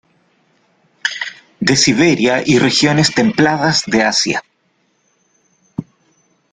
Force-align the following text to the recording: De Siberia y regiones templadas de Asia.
De 1.59 1.75
Siberia 1.75 2.41
y 2.43 2.57
regiones 2.57 3.13
templadas 3.13 3.83
de 3.85 4.01
Asia. 4.01 4.43